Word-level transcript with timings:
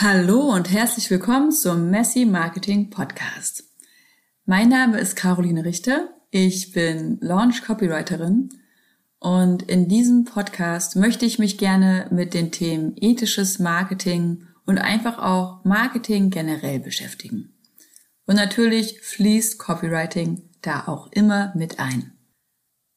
Hallo 0.00 0.42
und 0.54 0.70
herzlich 0.70 1.10
willkommen 1.10 1.50
zum 1.50 1.90
Messy 1.90 2.24
Marketing 2.24 2.88
Podcast. 2.88 3.64
Mein 4.44 4.68
Name 4.68 5.00
ist 5.00 5.16
Caroline 5.16 5.64
Richter. 5.64 6.10
Ich 6.30 6.70
bin 6.70 7.18
Launch 7.20 7.64
Copywriterin 7.64 8.48
und 9.18 9.64
in 9.64 9.88
diesem 9.88 10.24
Podcast 10.24 10.94
möchte 10.94 11.26
ich 11.26 11.40
mich 11.40 11.58
gerne 11.58 12.06
mit 12.12 12.32
den 12.32 12.52
Themen 12.52 12.92
ethisches 12.94 13.58
Marketing 13.58 14.44
und 14.66 14.78
einfach 14.78 15.18
auch 15.18 15.64
Marketing 15.64 16.30
generell 16.30 16.78
beschäftigen. 16.78 17.58
Und 18.24 18.36
natürlich 18.36 19.00
fließt 19.00 19.58
Copywriting 19.58 20.48
da 20.62 20.86
auch 20.86 21.10
immer 21.10 21.52
mit 21.56 21.80
ein. 21.80 22.12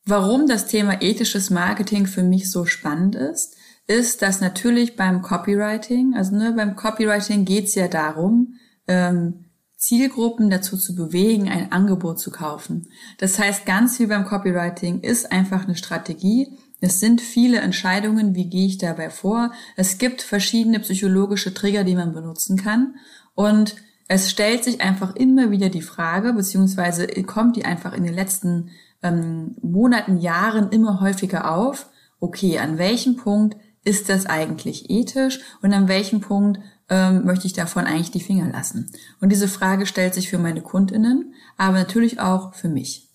Warum 0.05 0.45
das 0.45 0.68
Thema 0.68 1.02
ethisches 1.02 1.49
Marketing 1.49 2.05
für 2.05 2.21
mich 2.21 2.52
so 2.52 2.68
spannend 2.68 3.15
ist, 3.15 3.55
ist, 3.88 4.21
dass 4.21 4.41
natürlich 4.41 4.95
beim 4.95 5.21
Copywriting, 5.21 6.13
also 6.16 6.36
ne, 6.36 6.54
beim 6.55 6.75
Copywriting 6.75 7.45
geht's 7.45 7.75
ja 7.75 7.88
darum, 7.88 8.55
ähm, 8.88 9.45
Zielgruppen 9.81 10.52
dazu 10.52 10.77
zu 10.77 10.94
bewegen, 10.94 11.49
ein 11.49 11.72
Angebot 11.72 12.20
zu 12.20 12.30
kaufen. 12.30 12.88
Das 13.17 13.39
heißt, 13.39 13.66
ganz 13.66 13.98
viel 13.98 14.08
beim 14.08 14.25
Copywriting 14.25 15.02
ist 15.02 15.31
einfach 15.31 15.63
eine 15.63 15.75
Strategie. 15.75 16.55
Es 16.81 16.99
sind 16.99 17.20
viele 17.20 17.59
Entscheidungen, 17.62 18.36
wie 18.36 18.48
gehe 18.48 18.67
ich 18.67 18.77
dabei 18.77 19.09
vor. 19.09 19.52
Es 19.75 19.98
gibt 19.98 20.22
verschiedene 20.22 20.80
psychologische 20.80 21.53
Trigger, 21.53 21.84
die 21.84 21.95
man 21.95 22.13
benutzen 22.13 22.58
kann. 22.58 22.95
Und 23.34 23.75
es 24.08 24.30
stellt 24.30 24.63
sich 24.63 24.81
einfach 24.81 25.16
immer 25.16 25.50
wieder 25.50 25.70
die 25.70 25.81
Frage, 25.81 26.34
beziehungsweise 26.34 27.08
kommt 27.23 27.55
die 27.55 27.66
einfach 27.66 27.94
in 27.94 28.03
den 28.03 28.13
letzten 28.13 28.70
ähm, 29.02 29.55
Monaten, 29.63 30.17
Jahren 30.17 30.70
immer 30.70 31.02
häufiger 31.02 31.55
auf. 31.55 31.89
Okay, 32.20 32.59
an 32.59 32.77
welchem 32.77 33.16
Punkt 33.16 33.58
ist 33.84 34.09
das 34.09 34.26
eigentlich 34.26 34.90
ethisch 34.90 35.40
und 35.62 35.73
an 35.73 35.88
welchem 35.88 36.22
Punkt 36.22 36.59
ähm, 36.89 37.26
möchte 37.26 37.48
ich 37.48 37.53
davon 37.53 37.85
eigentlich 37.85 38.12
die 38.12 38.20
Finger 38.22 38.49
lassen? 38.52 38.91
Und 39.20 39.30
diese 39.30 39.48
Frage 39.48 39.85
stellt 39.85 40.13
sich 40.13 40.30
für 40.30 40.38
meine 40.38 40.62
Kundinnen, 40.62 41.33
aber 41.58 41.78
natürlich 41.78 42.20
auch 42.20 42.53
für 42.53 42.70
mich. 42.70 43.09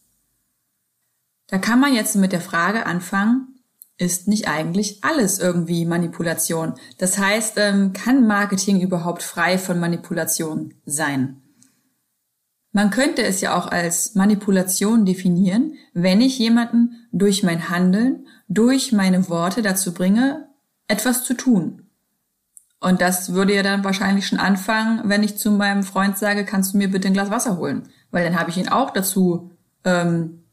Da 1.48 1.58
kann 1.58 1.78
man 1.78 1.94
jetzt 1.94 2.16
mit 2.16 2.32
der 2.32 2.40
Frage 2.40 2.86
anfangen, 2.86 3.56
ist 3.98 4.28
nicht 4.28 4.48
eigentlich 4.48 5.02
alles 5.02 5.38
irgendwie 5.38 5.86
Manipulation? 5.86 6.74
Das 6.98 7.18
heißt, 7.18 7.54
ähm, 7.56 7.92
kann 7.92 8.26
Marketing 8.26 8.80
überhaupt 8.80 9.22
frei 9.22 9.56
von 9.56 9.78
Manipulation 9.78 10.74
sein? 10.84 11.42
Man 12.72 12.90
könnte 12.90 13.22
es 13.22 13.40
ja 13.40 13.56
auch 13.56 13.68
als 13.68 14.14
Manipulation 14.16 15.06
definieren, 15.06 15.74
wenn 15.94 16.20
ich 16.20 16.38
jemanden 16.38 17.06
durch 17.10 17.42
mein 17.42 17.70
Handeln, 17.70 18.26
durch 18.48 18.92
meine 18.92 19.30
Worte 19.30 19.62
dazu 19.62 19.94
bringe, 19.94 20.45
etwas 20.88 21.24
zu 21.24 21.34
tun. 21.34 21.82
Und 22.80 23.00
das 23.00 23.32
würde 23.32 23.54
ja 23.54 23.62
dann 23.62 23.84
wahrscheinlich 23.84 24.26
schon 24.26 24.38
anfangen, 24.38 25.08
wenn 25.08 25.22
ich 25.22 25.38
zu 25.38 25.50
meinem 25.50 25.82
Freund 25.82 26.18
sage, 26.18 26.44
kannst 26.44 26.74
du 26.74 26.78
mir 26.78 26.90
bitte 26.90 27.08
ein 27.08 27.14
Glas 27.14 27.30
Wasser 27.30 27.56
holen? 27.56 27.88
Weil 28.10 28.24
dann 28.24 28.38
habe 28.38 28.50
ich 28.50 28.58
ihn 28.58 28.68
auch 28.68 28.90
dazu 28.90 29.50
ähm, 29.84 30.44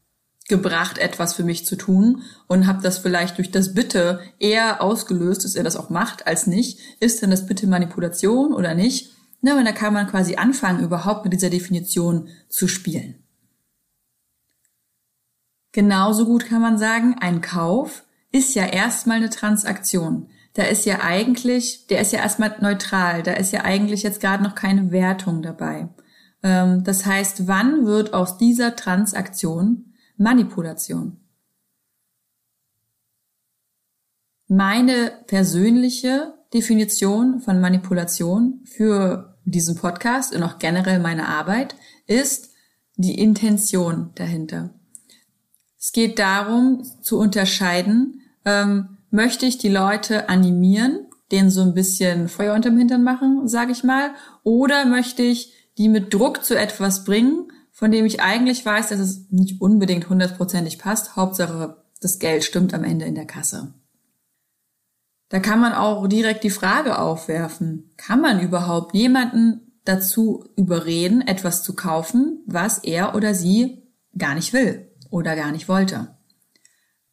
gebracht, 0.48 0.98
etwas 0.98 1.34
für 1.34 1.44
mich 1.44 1.64
zu 1.66 1.76
tun 1.76 2.22
und 2.48 2.66
habe 2.66 2.82
das 2.82 2.98
vielleicht 2.98 3.38
durch 3.38 3.50
das 3.50 3.74
Bitte 3.74 4.20
eher 4.38 4.82
ausgelöst, 4.82 5.44
dass 5.44 5.54
er 5.54 5.64
das 5.64 5.76
auch 5.76 5.90
macht, 5.90 6.26
als 6.26 6.46
nicht. 6.46 6.78
Ist 7.00 7.22
denn 7.22 7.30
das 7.30 7.46
Bitte 7.46 7.66
Manipulation 7.66 8.52
oder 8.52 8.74
nicht? 8.74 9.12
Na, 9.40 9.58
und 9.58 9.64
da 9.64 9.72
kann 9.72 9.94
man 9.94 10.06
quasi 10.06 10.36
anfangen, 10.36 10.82
überhaupt 10.82 11.24
mit 11.24 11.32
dieser 11.34 11.50
Definition 11.50 12.28
zu 12.48 12.66
spielen. 12.68 13.16
Genauso 15.72 16.24
gut 16.24 16.46
kann 16.46 16.62
man 16.62 16.78
sagen, 16.78 17.16
ein 17.20 17.40
Kauf 17.40 18.03
ist 18.34 18.56
ja 18.56 18.66
erstmal 18.66 19.18
eine 19.18 19.30
Transaktion. 19.30 20.28
Da 20.54 20.64
ist 20.64 20.86
ja 20.86 21.00
eigentlich, 21.02 21.86
der 21.86 22.00
ist 22.00 22.12
ja 22.12 22.18
erstmal 22.18 22.56
neutral, 22.60 23.22
da 23.22 23.34
ist 23.34 23.52
ja 23.52 23.62
eigentlich 23.62 24.02
jetzt 24.02 24.20
gerade 24.20 24.42
noch 24.42 24.56
keine 24.56 24.90
Wertung 24.90 25.40
dabei. 25.40 25.88
Ähm, 26.42 26.82
das 26.82 27.06
heißt, 27.06 27.46
wann 27.46 27.86
wird 27.86 28.12
aus 28.12 28.36
dieser 28.36 28.74
Transaktion 28.74 29.94
Manipulation? 30.16 31.20
Meine 34.48 35.12
persönliche 35.28 36.34
Definition 36.52 37.38
von 37.38 37.60
Manipulation 37.60 38.64
für 38.64 39.38
diesen 39.44 39.76
Podcast 39.76 40.34
und 40.34 40.42
auch 40.42 40.58
generell 40.58 40.98
meine 40.98 41.28
Arbeit 41.28 41.76
ist 42.08 42.50
die 42.96 43.16
Intention 43.16 44.10
dahinter. 44.16 44.74
Es 45.78 45.92
geht 45.92 46.18
darum 46.18 46.82
zu 47.02 47.18
unterscheiden, 47.18 48.22
ähm, 48.44 48.98
möchte 49.10 49.46
ich 49.46 49.58
die 49.58 49.68
Leute 49.68 50.28
animieren, 50.28 51.06
denen 51.30 51.50
so 51.50 51.62
ein 51.62 51.74
bisschen 51.74 52.28
Feuer 52.28 52.54
unterm 52.54 52.76
Hintern 52.76 53.02
machen, 53.02 53.48
sage 53.48 53.72
ich 53.72 53.84
mal, 53.84 54.10
oder 54.42 54.84
möchte 54.84 55.22
ich 55.22 55.52
die 55.78 55.88
mit 55.88 56.12
Druck 56.12 56.44
zu 56.44 56.56
etwas 56.58 57.04
bringen, 57.04 57.48
von 57.72 57.90
dem 57.90 58.04
ich 58.04 58.20
eigentlich 58.20 58.64
weiß, 58.64 58.88
dass 58.88 59.00
es 59.00 59.30
nicht 59.30 59.60
unbedingt 59.60 60.08
hundertprozentig 60.08 60.78
passt. 60.78 61.16
Hauptsache, 61.16 61.82
das 62.00 62.18
Geld 62.18 62.44
stimmt 62.44 62.72
am 62.74 62.84
Ende 62.84 63.04
in 63.04 63.14
der 63.14 63.26
Kasse. 63.26 63.74
Da 65.28 65.40
kann 65.40 65.58
man 65.58 65.72
auch 65.72 66.06
direkt 66.06 66.44
die 66.44 66.50
Frage 66.50 66.98
aufwerfen, 66.98 67.90
kann 67.96 68.20
man 68.20 68.40
überhaupt 68.40 68.94
jemanden 68.94 69.80
dazu 69.84 70.44
überreden, 70.56 71.22
etwas 71.22 71.62
zu 71.62 71.74
kaufen, 71.74 72.42
was 72.46 72.78
er 72.78 73.14
oder 73.16 73.34
sie 73.34 73.82
gar 74.16 74.34
nicht 74.34 74.52
will 74.52 74.90
oder 75.10 75.34
gar 75.34 75.50
nicht 75.50 75.68
wollte? 75.68 76.16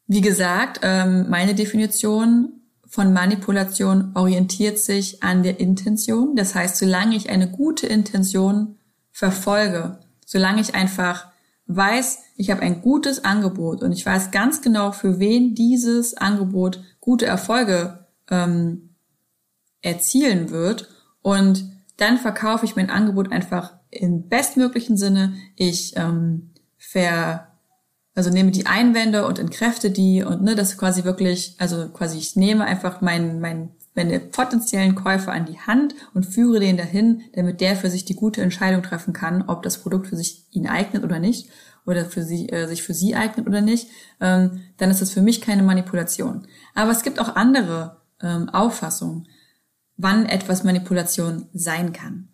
Wie 0.06 0.20
gesagt, 0.20 0.80
ähm, 0.82 1.28
meine 1.28 1.54
Definition 1.54 2.60
von 2.86 3.12
Manipulation 3.12 4.12
orientiert 4.14 4.78
sich 4.78 5.22
an 5.22 5.42
der 5.42 5.60
Intention. 5.60 6.36
Das 6.36 6.54
heißt, 6.54 6.76
solange 6.76 7.16
ich 7.16 7.30
eine 7.30 7.50
gute 7.50 7.86
Intention 7.86 8.76
verfolge, 9.10 9.98
solange 10.26 10.60
ich 10.60 10.74
einfach 10.74 11.28
weiß, 11.66 12.18
ich 12.36 12.50
habe 12.50 12.60
ein 12.62 12.82
gutes 12.82 13.24
Angebot 13.24 13.82
und 13.82 13.92
ich 13.92 14.04
weiß 14.04 14.30
ganz 14.30 14.60
genau, 14.60 14.92
für 14.92 15.18
wen 15.18 15.54
dieses 15.54 16.16
Angebot 16.16 16.82
gute 17.00 17.24
Erfolge 17.24 18.06
ähm, 18.30 18.90
erzielen 19.80 20.50
wird 20.50 20.88
und 21.22 21.64
dann 21.96 22.18
verkaufe 22.18 22.64
ich 22.64 22.76
mein 22.76 22.90
Angebot 22.90 23.30
einfach 23.32 23.74
im 23.90 24.28
bestmöglichen 24.28 24.96
Sinne. 24.96 25.34
Ich 25.56 25.96
ähm, 25.96 26.50
ver 26.76 27.51
also 28.14 28.30
nehme 28.30 28.50
die 28.50 28.66
Einwände 28.66 29.26
und 29.26 29.38
entkräfte 29.38 29.90
die 29.90 30.22
und 30.22 30.42
ne, 30.42 30.54
das 30.54 30.76
quasi 30.76 31.04
wirklich, 31.04 31.54
also 31.58 31.88
quasi 31.88 32.18
ich 32.18 32.36
nehme 32.36 32.64
einfach 32.64 33.00
meinen, 33.00 33.40
meinen 33.40 33.70
meine 33.94 34.20
potenziellen 34.20 34.94
Käufer 34.94 35.32
an 35.32 35.44
die 35.44 35.58
Hand 35.58 35.94
und 36.14 36.24
führe 36.24 36.60
den 36.60 36.76
dahin, 36.76 37.22
damit 37.34 37.60
der 37.60 37.76
für 37.76 37.90
sich 37.90 38.04
die 38.04 38.16
gute 38.16 38.40
Entscheidung 38.40 38.82
treffen 38.82 39.12
kann, 39.12 39.42
ob 39.42 39.62
das 39.62 39.78
Produkt 39.78 40.06
für 40.06 40.16
sich 40.16 40.46
ihn 40.50 40.66
eignet 40.66 41.04
oder 41.04 41.18
nicht 41.18 41.50
oder 41.84 42.06
für 42.06 42.22
sie, 42.22 42.48
äh, 42.48 42.66
sich 42.68 42.82
für 42.82 42.94
sie 42.94 43.14
eignet 43.14 43.46
oder 43.46 43.60
nicht, 43.60 43.88
ähm, 44.20 44.62
dann 44.78 44.90
ist 44.90 45.02
das 45.02 45.10
für 45.10 45.20
mich 45.20 45.40
keine 45.40 45.62
Manipulation. 45.62 46.46
Aber 46.74 46.90
es 46.90 47.02
gibt 47.02 47.18
auch 47.20 47.36
andere 47.36 48.00
ähm, 48.22 48.48
Auffassungen, 48.48 49.28
wann 49.96 50.26
etwas 50.26 50.64
Manipulation 50.64 51.48
sein 51.52 51.92
kann. 51.92 52.28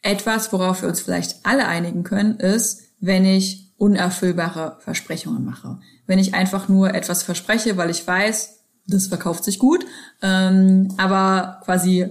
Etwas, 0.00 0.52
worauf 0.52 0.82
wir 0.82 0.88
uns 0.88 1.00
vielleicht 1.00 1.44
alle 1.44 1.66
einigen 1.66 2.02
können, 2.02 2.38
ist, 2.38 2.82
wenn 3.00 3.24
ich 3.24 3.67
unerfüllbare 3.78 4.76
Versprechungen 4.80 5.44
mache. 5.44 5.78
Wenn 6.06 6.18
ich 6.18 6.34
einfach 6.34 6.68
nur 6.68 6.94
etwas 6.94 7.22
verspreche, 7.22 7.76
weil 7.76 7.90
ich 7.90 8.06
weiß, 8.06 8.64
das 8.86 9.06
verkauft 9.06 9.44
sich 9.44 9.58
gut, 9.58 9.86
ähm, 10.20 10.88
aber 10.96 11.60
quasi, 11.64 12.08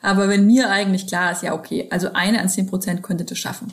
aber 0.00 0.28
wenn 0.28 0.46
mir 0.46 0.70
eigentlich 0.70 1.06
klar 1.06 1.32
ist, 1.32 1.42
ja 1.42 1.54
okay, 1.54 1.88
also 1.90 2.12
eine 2.12 2.40
an 2.40 2.48
zehn 2.48 2.66
Prozent 2.66 3.02
könnte 3.02 3.24
das 3.24 3.38
schaffen. 3.38 3.72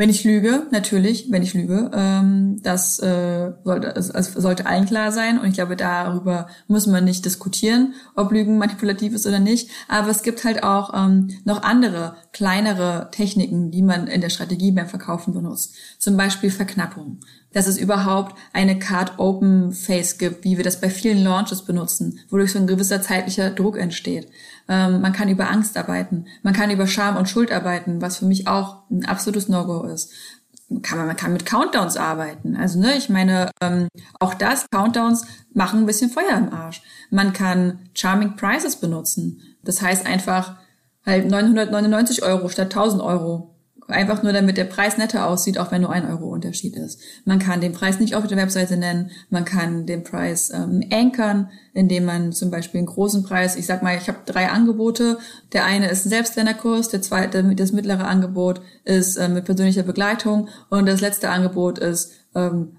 Wenn 0.00 0.08
ich 0.08 0.24
lüge, 0.24 0.66
natürlich, 0.70 1.30
wenn 1.30 1.42
ich 1.42 1.52
lüge, 1.52 1.90
ähm, 1.92 2.56
das 2.62 3.00
äh, 3.00 3.52
sollte, 3.64 3.88
es 3.88 4.32
sollte 4.32 4.64
allen 4.64 4.86
klar 4.86 5.12
sein 5.12 5.38
und 5.38 5.48
ich 5.48 5.52
glaube, 5.52 5.76
darüber 5.76 6.48
muss 6.68 6.86
man 6.86 7.04
nicht 7.04 7.26
diskutieren, 7.26 7.92
ob 8.16 8.32
Lügen 8.32 8.56
manipulativ 8.56 9.12
ist 9.12 9.26
oder 9.26 9.40
nicht. 9.40 9.68
Aber 9.88 10.08
es 10.08 10.22
gibt 10.22 10.42
halt 10.42 10.62
auch 10.62 10.94
ähm, 10.94 11.28
noch 11.44 11.62
andere, 11.62 12.14
kleinere 12.32 13.10
Techniken, 13.12 13.70
die 13.70 13.82
man 13.82 14.06
in 14.06 14.22
der 14.22 14.30
Strategie 14.30 14.72
beim 14.72 14.88
Verkaufen 14.88 15.34
benutzt. 15.34 15.74
Zum 15.98 16.16
Beispiel 16.16 16.50
Verknappung. 16.50 17.20
Dass 17.52 17.66
es 17.66 17.78
überhaupt 17.78 18.36
eine 18.52 18.78
Card 18.78 19.18
Open 19.18 19.72
Face 19.72 20.18
gibt, 20.18 20.44
wie 20.44 20.56
wir 20.56 20.64
das 20.64 20.80
bei 20.80 20.88
vielen 20.88 21.24
Launches 21.24 21.62
benutzen, 21.62 22.20
wodurch 22.28 22.52
so 22.52 22.58
ein 22.58 22.66
gewisser 22.66 23.02
zeitlicher 23.02 23.50
Druck 23.50 23.76
entsteht. 23.76 24.28
Ähm, 24.68 25.00
man 25.00 25.12
kann 25.12 25.28
über 25.28 25.50
Angst 25.50 25.76
arbeiten. 25.76 26.26
Man 26.42 26.54
kann 26.54 26.70
über 26.70 26.86
Scham 26.86 27.16
und 27.16 27.28
Schuld 27.28 27.50
arbeiten, 27.50 28.00
was 28.00 28.18
für 28.18 28.24
mich 28.24 28.46
auch 28.46 28.82
ein 28.90 29.04
absolutes 29.04 29.48
No-Go 29.48 29.84
ist. 29.84 30.12
Kann 30.82 30.98
man, 30.98 31.08
man 31.08 31.16
kann 31.16 31.32
mit 31.32 31.44
Countdowns 31.44 31.96
arbeiten. 31.96 32.54
Also, 32.54 32.78
ne, 32.78 32.96
ich 32.96 33.08
meine, 33.08 33.50
ähm, 33.60 33.88
auch 34.20 34.34
das, 34.34 34.70
Countdowns 34.70 35.26
machen 35.52 35.80
ein 35.80 35.86
bisschen 35.86 36.10
Feuer 36.10 36.36
im 36.36 36.52
Arsch. 36.52 36.82
Man 37.10 37.32
kann 37.32 37.80
Charming 37.94 38.36
Prices 38.36 38.76
benutzen. 38.76 39.40
Das 39.64 39.82
heißt 39.82 40.06
einfach 40.06 40.56
halt 41.04 41.28
999 41.28 42.22
Euro 42.22 42.48
statt 42.48 42.66
1000 42.66 43.02
Euro 43.02 43.56
Einfach 43.90 44.22
nur, 44.22 44.32
damit 44.32 44.56
der 44.56 44.64
Preis 44.64 44.98
netter 44.98 45.26
aussieht, 45.26 45.58
auch 45.58 45.70
wenn 45.72 45.82
nur 45.82 45.92
ein 45.92 46.08
Euro 46.08 46.26
Unterschied 46.26 46.76
ist. 46.76 47.00
Man 47.24 47.38
kann 47.38 47.60
den 47.60 47.72
Preis 47.72 47.98
nicht 47.98 48.14
auf 48.14 48.26
der 48.26 48.38
Webseite 48.38 48.76
nennen. 48.76 49.10
Man 49.28 49.44
kann 49.44 49.86
den 49.86 50.04
Preis 50.04 50.50
ähm, 50.50 50.82
ankern, 50.92 51.50
indem 51.72 52.04
man 52.04 52.32
zum 52.32 52.50
Beispiel 52.50 52.78
einen 52.78 52.86
großen 52.86 53.22
Preis, 53.22 53.56
ich 53.56 53.66
sag 53.66 53.82
mal, 53.82 53.96
ich 53.96 54.08
habe 54.08 54.18
drei 54.26 54.48
Angebote. 54.48 55.18
Der 55.52 55.64
eine 55.64 55.90
ist 55.90 56.06
ein 56.06 56.10
Selbstlernerkurs, 56.10 56.88
der 56.88 57.02
zweite, 57.02 57.54
das 57.54 57.72
mittlere 57.72 58.06
Angebot 58.06 58.60
ist 58.84 59.16
äh, 59.16 59.28
mit 59.28 59.44
persönlicher 59.44 59.82
Begleitung 59.82 60.48
und 60.68 60.86
das 60.86 61.00
letzte 61.00 61.30
Angebot 61.30 61.78
ist 61.78 62.12
ähm, 62.34 62.76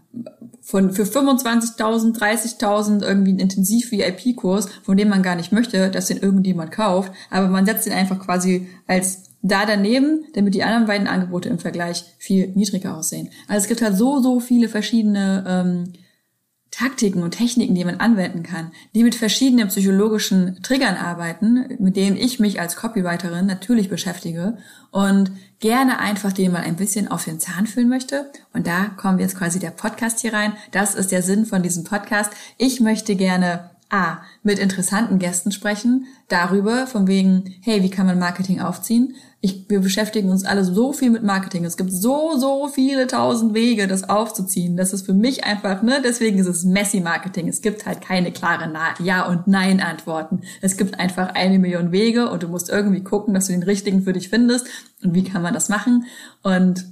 von 0.62 0.92
für 0.92 1.04
25.000, 1.04 2.18
30.000 2.18 3.04
irgendwie 3.04 3.34
ein 3.34 3.40
Intensiv-VIP-Kurs, 3.40 4.70
von 4.84 4.98
dem 4.98 5.10
man 5.10 5.24
gar 5.24 5.36
nicht 5.36 5.52
möchte, 5.52 5.90
dass 5.90 6.08
den 6.08 6.18
irgendjemand 6.18 6.72
kauft, 6.72 7.12
aber 7.30 7.48
man 7.48 7.66
setzt 7.66 7.86
den 7.86 7.94
einfach 7.94 8.20
quasi 8.20 8.68
als 8.88 9.31
da 9.42 9.66
daneben, 9.66 10.26
damit 10.34 10.54
die 10.54 10.64
anderen 10.64 10.86
beiden 10.86 11.08
Angebote 11.08 11.50
im 11.50 11.60
Vergleich 11.60 12.04
viel 12.18 12.48
niedriger 12.50 12.98
aussehen. 12.98 13.30
Also 13.48 13.64
es 13.64 13.68
gibt 13.68 13.82
halt 13.82 13.98
so, 13.98 14.22
so 14.22 14.40
viele 14.40 14.70
verschiedene 14.70 15.44
ähm, 15.48 15.94
Taktiken 16.72 17.22
und 17.22 17.32
Techniken, 17.32 17.76
die 17.76 17.84
man 17.84 18.00
anwenden 18.00 18.44
kann, 18.44 18.72
die 18.96 19.04
mit 19.04 19.14
verschiedenen 19.14 19.68
psychologischen 19.68 20.64
Triggern 20.64 20.96
arbeiten, 20.96 21.66
mit 21.80 21.98
denen 21.98 22.16
ich 22.16 22.40
mich 22.40 22.62
als 22.62 22.78
Copywriterin 22.78 23.46
natürlich 23.46 23.90
beschäftige 23.90 24.58
und 24.90 25.32
gerne 25.60 26.00
einfach 26.00 26.32
den 26.32 26.54
mal 26.54 26.62
ein 26.62 26.78
bisschen 26.78 27.10
auf 27.10 27.26
den 27.26 27.42
Zahn 27.42 27.68
fühlen 27.68 27.90
möchte. 27.90 28.32
Und 28.54 28.68
da 28.68 28.86
kommen 28.86 29.20
jetzt 29.20 29.38
quasi 29.38 29.60
der 29.60 29.72
Podcast 29.72 30.22
hier 30.22 30.34
rein. 30.34 30.54
Das 30.72 30.96
ist 30.96 31.12
der 31.12 31.22
Sinn 31.22 31.46
von 31.46 31.62
diesem 31.62 31.84
Podcast. 31.84 32.32
Ich 32.58 32.80
möchte 32.80 33.18
gerne 33.18 33.71
A, 33.92 34.22
mit 34.42 34.58
interessanten 34.58 35.20
Gästen 35.20 35.52
sprechen, 35.52 36.08
darüber, 36.30 36.88
von 36.88 37.08
wegen, 37.08 37.56
hey, 37.62 37.84
wie 37.84 37.90
kann 37.90 38.06
man 38.06 38.18
Marketing 38.18 38.62
aufziehen? 38.62 39.16
Ich, 39.42 39.70
wir 39.70 39.82
beschäftigen 39.82 40.30
uns 40.30 40.46
alle 40.46 40.64
so 40.64 40.94
viel 40.94 41.10
mit 41.10 41.24
Marketing. 41.24 41.66
Es 41.66 41.76
gibt 41.76 41.92
so, 41.92 42.38
so 42.38 42.70
viele 42.70 43.08
tausend 43.08 43.54
Wege, 43.54 43.88
das 43.88 44.08
aufzuziehen. 44.08 44.78
Das 44.78 44.94
ist 44.94 45.06
für 45.06 45.14
mich 45.14 45.44
einfach, 45.44 45.82
ne, 45.82 46.02
deswegen 46.02 46.40
ist 46.40 46.48
es 46.48 46.64
Messi-Marketing. 46.64 47.50
Es 47.50 47.62
gibt 47.62 47.86
halt 47.86 48.00
keine 48.00 48.32
klaren 48.32 48.78
Ja- 49.00 49.28
und 49.28 49.48
Nein-Antworten. 49.48 50.42
Es 50.62 50.78
gibt 50.78 50.98
einfach 50.98 51.36
eine 51.36 51.60
Million 51.60 51.92
Wege 51.92 52.30
und 52.30 52.44
du 52.44 52.48
musst 52.48 52.70
irgendwie 52.70 53.04
gucken, 53.04 53.34
dass 53.34 53.48
du 53.48 53.52
den 53.52 53.64
richtigen 53.64 54.04
für 54.04 54.14
dich 54.14 54.30
findest. 54.30 54.68
Und 55.04 55.16
wie 55.16 55.24
kann 55.26 55.42
man 55.42 55.54
das 55.54 55.68
machen? 55.68 56.06
Und 56.44 56.86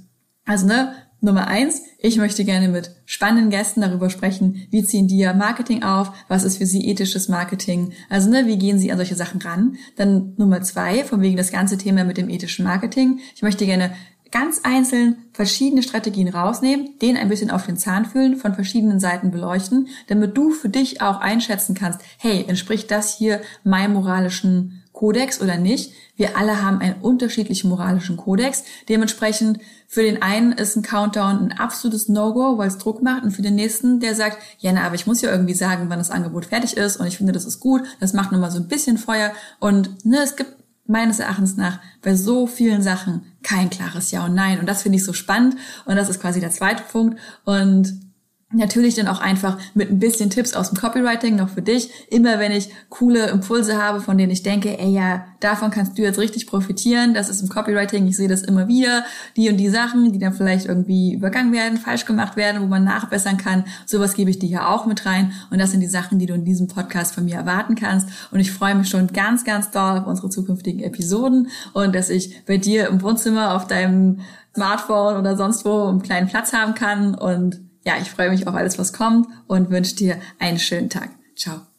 also, 0.44 0.66
ne, 0.66 0.92
Nummer 1.20 1.48
eins, 1.48 1.82
ich 1.98 2.16
möchte 2.16 2.44
gerne 2.44 2.68
mit 2.68 2.94
spannenden 3.04 3.50
Gästen 3.50 3.82
darüber 3.82 4.08
sprechen, 4.08 4.66
wie 4.70 4.82
ziehen 4.84 5.06
die 5.06 5.18
ja 5.18 5.34
Marketing 5.34 5.82
auf, 5.82 6.12
was 6.28 6.44
ist 6.44 6.56
für 6.58 6.66
sie 6.66 6.88
ethisches 6.88 7.28
Marketing, 7.28 7.92
also 8.08 8.30
ne, 8.30 8.46
wie 8.46 8.58
gehen 8.58 8.78
sie 8.78 8.90
an 8.90 8.96
solche 8.96 9.16
Sachen 9.16 9.40
ran. 9.42 9.76
Dann 9.96 10.32
Nummer 10.38 10.62
zwei, 10.62 11.04
von 11.04 11.20
wegen 11.20 11.36
das 11.36 11.52
ganze 11.52 11.76
Thema 11.76 12.04
mit 12.04 12.16
dem 12.16 12.30
ethischen 12.30 12.64
Marketing. 12.64 13.20
Ich 13.34 13.42
möchte 13.42 13.66
gerne 13.66 13.92
ganz 14.30 14.60
einzeln 14.62 15.16
verschiedene 15.32 15.82
Strategien 15.82 16.28
rausnehmen, 16.28 16.98
denen 17.00 17.16
ein 17.16 17.28
bisschen 17.28 17.50
auf 17.50 17.66
den 17.66 17.76
Zahn 17.76 18.04
fühlen, 18.04 18.36
von 18.36 18.54
verschiedenen 18.54 19.00
Seiten 19.00 19.30
beleuchten, 19.30 19.88
damit 20.06 20.36
du 20.36 20.50
für 20.50 20.68
dich 20.68 21.02
auch 21.02 21.20
einschätzen 21.20 21.74
kannst, 21.74 22.00
hey, 22.18 22.44
entspricht 22.46 22.90
das 22.90 23.16
hier 23.16 23.40
meinem 23.64 23.94
moralischen 23.94 24.79
Kodex 25.00 25.40
oder 25.40 25.56
nicht? 25.56 25.94
Wir 26.14 26.36
alle 26.36 26.62
haben 26.62 26.80
einen 26.82 27.00
unterschiedlichen 27.00 27.70
moralischen 27.70 28.18
Kodex. 28.18 28.64
Dementsprechend 28.86 29.58
für 29.88 30.02
den 30.02 30.20
einen 30.20 30.52
ist 30.52 30.76
ein 30.76 30.82
Countdown 30.82 31.38
ein 31.38 31.58
absolutes 31.58 32.10
No-Go, 32.10 32.58
weil 32.58 32.68
es 32.68 32.76
Druck 32.76 33.02
macht. 33.02 33.22
Und 33.22 33.30
für 33.30 33.40
den 33.40 33.54
nächsten, 33.54 34.00
der 34.00 34.14
sagt, 34.14 34.36
ja, 34.58 34.72
na, 34.74 34.82
aber 34.82 34.96
ich 34.96 35.06
muss 35.06 35.22
ja 35.22 35.30
irgendwie 35.30 35.54
sagen, 35.54 35.86
wann 35.88 35.98
das 35.98 36.10
Angebot 36.10 36.44
fertig 36.44 36.76
ist. 36.76 36.98
Und 36.98 37.06
ich 37.06 37.16
finde, 37.16 37.32
das 37.32 37.46
ist 37.46 37.60
gut. 37.60 37.80
Das 37.98 38.12
macht 38.12 38.30
nochmal 38.30 38.50
so 38.50 38.58
ein 38.58 38.68
bisschen 38.68 38.98
Feuer. 38.98 39.32
Und 39.58 40.04
ne, 40.04 40.18
es 40.22 40.36
gibt 40.36 40.54
meines 40.86 41.18
Erachtens 41.18 41.56
nach 41.56 41.78
bei 42.02 42.14
so 42.14 42.46
vielen 42.46 42.82
Sachen 42.82 43.22
kein 43.42 43.70
klares 43.70 44.10
Ja 44.10 44.26
und 44.26 44.34
Nein. 44.34 44.60
Und 44.60 44.68
das 44.68 44.82
finde 44.82 44.98
ich 44.98 45.04
so 45.04 45.14
spannend. 45.14 45.56
Und 45.86 45.96
das 45.96 46.10
ist 46.10 46.20
quasi 46.20 46.40
der 46.40 46.50
zweite 46.50 46.82
Punkt. 46.82 47.18
Und 47.46 48.09
Natürlich 48.52 48.96
dann 48.96 49.06
auch 49.06 49.20
einfach 49.20 49.58
mit 49.74 49.90
ein 49.90 50.00
bisschen 50.00 50.28
Tipps 50.28 50.54
aus 50.54 50.70
dem 50.70 50.78
Copywriting 50.78 51.36
noch 51.36 51.50
für 51.50 51.62
dich. 51.62 51.88
Immer 52.10 52.40
wenn 52.40 52.50
ich 52.50 52.70
coole 52.88 53.28
Impulse 53.28 53.80
habe, 53.80 54.00
von 54.00 54.18
denen 54.18 54.32
ich 54.32 54.42
denke, 54.42 54.76
ey 54.76 54.90
ja, 54.90 55.24
davon 55.38 55.70
kannst 55.70 55.96
du 55.96 56.02
jetzt 56.02 56.18
richtig 56.18 56.48
profitieren. 56.48 57.14
Das 57.14 57.28
ist 57.28 57.42
im 57.42 57.48
Copywriting, 57.48 58.08
ich 58.08 58.16
sehe 58.16 58.26
das 58.26 58.42
immer 58.42 58.66
wieder. 58.66 59.04
Die 59.36 59.48
und 59.50 59.56
die 59.56 59.68
Sachen, 59.68 60.10
die 60.10 60.18
dann 60.18 60.32
vielleicht 60.32 60.66
irgendwie 60.66 61.14
übergangen 61.14 61.52
werden, 61.52 61.78
falsch 61.78 62.06
gemacht 62.06 62.36
werden, 62.36 62.60
wo 62.60 62.66
man 62.66 62.82
nachbessern 62.82 63.36
kann. 63.36 63.62
Sowas 63.86 64.14
gebe 64.14 64.30
ich 64.30 64.40
dir 64.40 64.48
hier 64.48 64.68
auch 64.68 64.84
mit 64.84 65.06
rein. 65.06 65.30
Und 65.52 65.60
das 65.60 65.70
sind 65.70 65.78
die 65.78 65.86
Sachen, 65.86 66.18
die 66.18 66.26
du 66.26 66.34
in 66.34 66.44
diesem 66.44 66.66
Podcast 66.66 67.14
von 67.14 67.26
mir 67.26 67.36
erwarten 67.36 67.76
kannst. 67.76 68.08
Und 68.32 68.40
ich 68.40 68.50
freue 68.50 68.74
mich 68.74 68.88
schon 68.88 69.06
ganz, 69.12 69.44
ganz 69.44 69.70
doll 69.70 69.98
auf 69.98 70.08
unsere 70.08 70.28
zukünftigen 70.28 70.82
Episoden 70.82 71.50
und 71.72 71.94
dass 71.94 72.10
ich 72.10 72.44
bei 72.46 72.56
dir 72.56 72.88
im 72.88 73.00
Wohnzimmer 73.00 73.54
auf 73.54 73.68
deinem 73.68 74.22
Smartphone 74.56 75.18
oder 75.18 75.36
sonst 75.36 75.64
wo 75.64 75.84
einen 75.84 76.02
kleinen 76.02 76.26
Platz 76.26 76.52
haben 76.52 76.74
kann 76.74 77.14
und 77.14 77.69
ja, 77.84 77.94
ich 78.00 78.10
freue 78.10 78.30
mich 78.30 78.46
auf 78.46 78.54
alles, 78.54 78.78
was 78.78 78.92
kommt 78.92 79.28
und 79.46 79.70
wünsche 79.70 79.96
dir 79.96 80.20
einen 80.38 80.58
schönen 80.58 80.90
Tag. 80.90 81.10
Ciao. 81.36 81.69